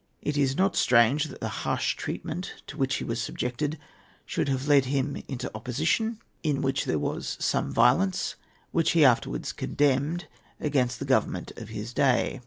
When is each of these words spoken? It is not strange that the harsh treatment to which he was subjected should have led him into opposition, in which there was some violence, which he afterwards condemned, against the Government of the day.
It 0.23 0.35
is 0.35 0.57
not 0.57 0.75
strange 0.75 1.25
that 1.25 1.41
the 1.41 1.47
harsh 1.61 1.95
treatment 1.95 2.55
to 2.65 2.75
which 2.75 2.95
he 2.95 3.03
was 3.03 3.21
subjected 3.21 3.77
should 4.25 4.49
have 4.49 4.67
led 4.67 4.85
him 4.85 5.21
into 5.27 5.51
opposition, 5.53 6.19
in 6.41 6.63
which 6.63 6.85
there 6.85 6.97
was 6.97 7.37
some 7.39 7.71
violence, 7.71 8.33
which 8.71 8.93
he 8.93 9.05
afterwards 9.05 9.51
condemned, 9.51 10.25
against 10.59 10.97
the 10.97 11.05
Government 11.05 11.51
of 11.55 11.67
the 11.67 11.85
day. 11.93 12.39